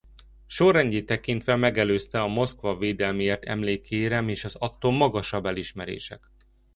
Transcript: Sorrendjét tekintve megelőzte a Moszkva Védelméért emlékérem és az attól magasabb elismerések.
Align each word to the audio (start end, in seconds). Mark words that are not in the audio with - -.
Sorrendjét 0.47 1.05
tekintve 1.05 1.55
megelőzte 1.55 2.21
a 2.21 2.27
Moszkva 2.27 2.77
Védelméért 2.77 3.45
emlékérem 3.45 4.27
és 4.29 4.43
az 4.43 4.55
attól 4.55 4.91
magasabb 4.91 5.45
elismerések. 5.45 6.31